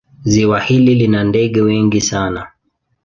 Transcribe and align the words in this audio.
Ziwa 0.23 0.59
hili 0.59 0.95
lina 0.95 1.23
ndege 1.23 1.61
wengi 1.61 2.01
sana. 2.01 2.47